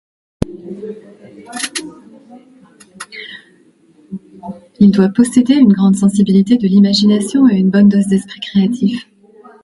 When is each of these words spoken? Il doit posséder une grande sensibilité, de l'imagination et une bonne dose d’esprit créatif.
Il 4.79 4.89
doit 4.89 5.09
posséder 5.09 5.53
une 5.53 5.71
grande 5.73 5.95
sensibilité, 5.95 6.57
de 6.57 6.65
l'imagination 6.67 7.47
et 7.47 7.57
une 7.57 7.69
bonne 7.69 7.87
dose 7.87 8.07
d’esprit 8.07 8.39
créatif. 8.39 9.07